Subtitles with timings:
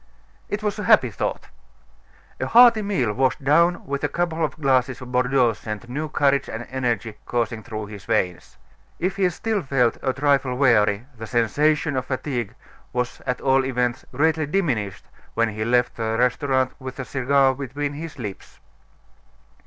[0.49, 1.49] It was a happy thought.
[2.39, 6.49] A hearty meal washed down with a couple of glasses of Bordeaux sent new courage
[6.49, 8.57] and energy coursing through his veins.
[8.97, 12.55] If he still felt a trifle weary, the sensation of fatigue
[12.93, 17.93] was at all events greatly diminished when he left the restaurant with a cigar between
[17.93, 18.59] his lips.